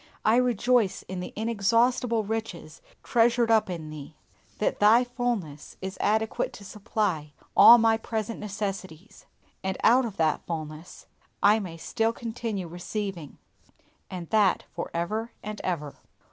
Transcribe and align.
I 0.25 0.37
rejoice 0.37 1.03
in 1.03 1.19
the 1.19 1.31
inexhaustible 1.35 2.23
riches 2.23 2.81
treasured 3.03 3.51
up 3.51 3.69
in 3.69 3.91
Thee 3.91 4.15
that 4.57 4.79
Thy 4.79 5.03
fullness 5.03 5.77
is 5.79 5.99
adequate 6.01 6.53
to 6.53 6.65
supply 6.65 7.33
all 7.55 7.77
my 7.77 7.97
present 7.97 8.39
necessities; 8.39 9.27
and 9.63 9.77
out 9.83 10.05
of 10.05 10.17
that 10.17 10.43
fullness 10.47 11.05
I 11.43 11.59
may 11.59 11.77
still 11.77 12.13
continue 12.13 12.67
receiving, 12.67 13.37
and 14.09 14.27
that 14.31 14.63
for 14.73 14.89
ever 14.91 15.33
and 15.43 15.61
ever! 15.63 15.97